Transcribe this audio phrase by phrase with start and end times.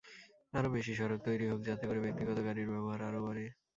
[0.53, 3.45] আরও বেশি সড়ক তৈরি হোক, যাতে করে ব্যক্তিগত গাড়ির ব্যবহার আরও বাড়ে।